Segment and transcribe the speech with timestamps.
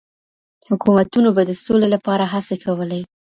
[0.69, 3.01] حکومتونو به د سولي لپاره هڅي کولې.